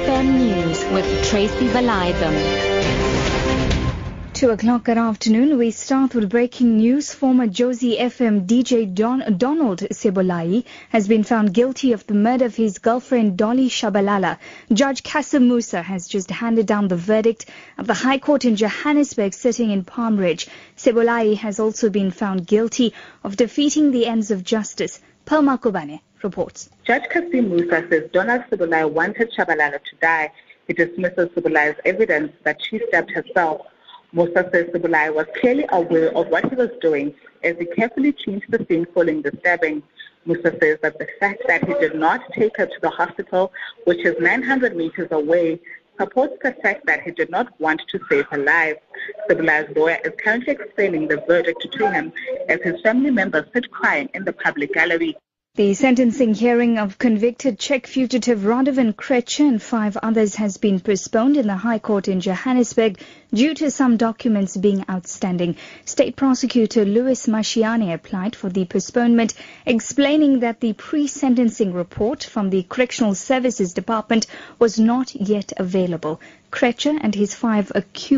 [0.00, 2.34] FM News with Tracy Valaydham.
[4.32, 7.12] Two o'clock that afternoon, we start with breaking news.
[7.12, 12.56] Former Jozi FM DJ Don, Donald Sebolai has been found guilty of the murder of
[12.56, 14.38] his girlfriend Dolly Shabalala.
[14.72, 17.44] Judge Kasim Musa has just handed down the verdict
[17.76, 20.48] of the High Court in Johannesburg sitting in Palm Ridge.
[20.78, 24.98] Sebolai has also been found guilty of defeating the ends of justice.
[25.26, 26.70] Palma Kubane reports.
[26.84, 30.32] Judge Kasim Musa says Donald Sebolai wanted Chabalala to die.
[30.66, 33.66] He dismisses Sebolai's evidence that she stabbed herself.
[34.12, 38.46] Musa says Sebolai was clearly aware of what he was doing as he carefully changed
[38.50, 39.82] the scene following the stabbing.
[40.26, 43.52] Musa says that the fact that he did not take her to the hospital,
[43.84, 45.60] which is 900 meters away,
[45.98, 48.76] supports the fact that he did not want to save her life.
[49.28, 52.12] Sebolai's lawyer is currently explaining the verdict to him
[52.48, 55.16] as his family members sit crying in the public gallery.
[55.60, 61.36] The sentencing hearing of convicted Czech fugitive Radovan Krejcir and five others has been postponed
[61.36, 62.98] in the High Court in Johannesburg
[63.34, 65.56] due to some documents being outstanding.
[65.84, 69.34] State prosecutor Louis Mashiane applied for the postponement,
[69.66, 74.26] explaining that the pre-sentencing report from the Correctional Services Department
[74.58, 76.22] was not yet available.
[76.50, 77.70] Krejcir and his five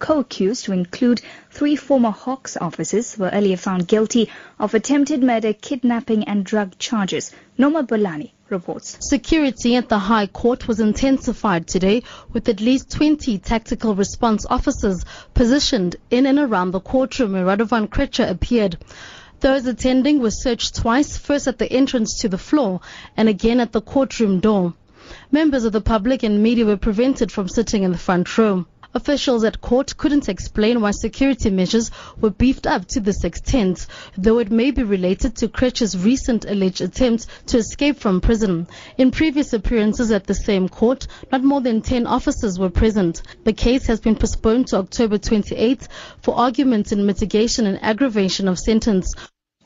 [0.00, 4.28] co-accused, to include three former Hawks officers, were earlier found guilty
[4.58, 7.25] of attempted murder, kidnapping and drug charges.
[7.58, 8.96] Noma Bolani reports.
[9.00, 15.04] Security at the High Court was intensified today with at least 20 tactical response officers
[15.34, 18.78] positioned in and around the courtroom where Radovan Krejcir appeared.
[19.40, 22.80] Those attending were searched twice, first at the entrance to the floor
[23.16, 24.74] and again at the courtroom door.
[25.30, 28.66] Members of the public and media were prevented from sitting in the front row.
[28.96, 34.38] Officials at court couldn't explain why security measures were beefed up to this extent, though
[34.38, 38.66] it may be related to Krejcir's recent alleged attempt to escape from prison.
[38.96, 43.20] In previous appearances at the same court, not more than 10 officers were present.
[43.44, 45.86] The case has been postponed to October 28
[46.22, 49.12] for arguments in mitigation and aggravation of sentence.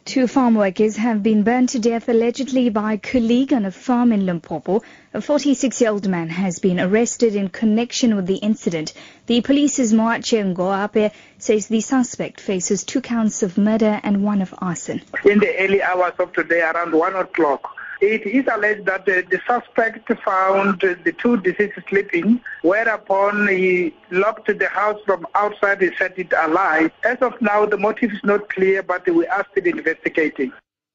[0.07, 4.13] Two farm workers have been burned to death allegedly by a colleague on a farm
[4.13, 4.83] in Limpopo.
[5.13, 8.95] A 46-year-old man has been arrested in connection with the incident.
[9.27, 14.55] The police's Moatshe Ngoepe says the suspect faces two counts of murder and one of
[14.59, 15.03] arson.
[15.25, 19.41] In the early hours of today, around 1 o'clock, it is alleged that the, the
[19.47, 26.19] suspect found the two deceased sleeping, whereupon he locked the house from outside and set
[26.19, 26.93] it alight.
[27.05, 30.53] As of now, the motive is not clear, but we are still investigating.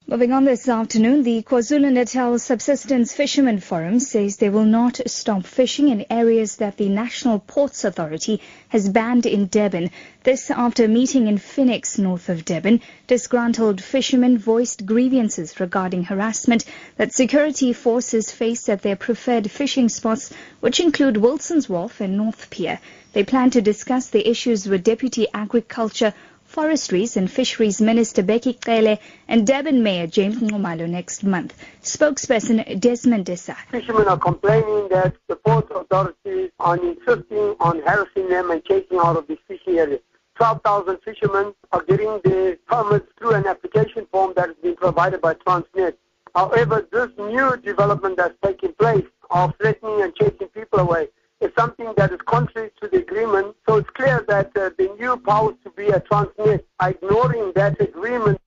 [0.07, 5.89] Moving on this afternoon, the KwaZulu-Natal Subsistence Fishermen Forum says they will not stop fishing
[5.89, 8.39] in areas that the National Ports Authority
[8.69, 9.89] has banned in Durban.
[10.21, 12.81] This after a meeting in Phoenix, north of Durban.
[13.07, 16.66] Disgruntled fishermen voiced grievances regarding harassment
[16.97, 22.51] that security forces face at their preferred fishing spots, which include Wilson's Wharf and North
[22.51, 22.79] Pier.
[23.13, 26.13] They plan to discuss the issues with Deputy Agriculture
[26.55, 31.53] Forestries and Fisheries Minister Bheki Cele and Durban Mayor James Nxumalo next month.
[31.81, 33.57] Spokesperson Desmond D'Sa.
[33.71, 39.17] Fishermen are complaining that the port authorities are insisting on harassing them and chasing out
[39.17, 39.99] of this fishing area.
[40.35, 45.33] 12,000 fishermen are getting their permits through an application form that has been provided by
[45.33, 45.95] Transnet.
[46.33, 51.09] However, this new development that's taking place of threatening and chasing people away
[51.41, 53.55] is something that is contrary to the agreement.
[53.67, 55.55] So it's clear that uh, the new powers
[55.85, 58.40] be Transnet ignoring that agreement.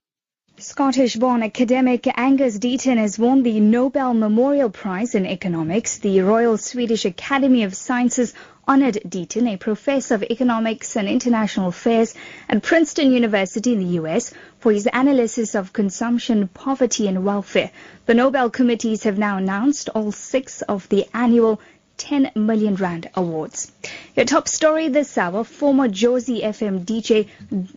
[0.57, 5.99] Scottish-born academic Angus Deaton has won the Nobel Memorial Prize in Economics.
[5.99, 8.35] The Royal Swedish Academy of Sciences
[8.67, 12.13] honored Deaton, a professor of economics and international affairs
[12.49, 17.71] at Princeton University in the U.S., for his analysis of consumption, poverty and welfare.
[18.07, 21.61] The Nobel committees have now announced all six of the annual
[21.99, 23.71] 10 million rand awards.
[24.19, 27.29] Your top story this hour, former Jozi FM DJ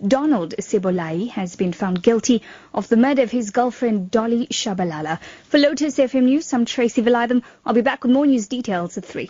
[0.07, 2.41] Donald Sebolai has been found guilty
[2.73, 5.19] of the murder of his girlfriend Dolly Shabalala.
[5.43, 7.43] For Lotus FM News, I'm Tracy Valaydham.
[7.63, 9.29] I'll be back with more news details at 3.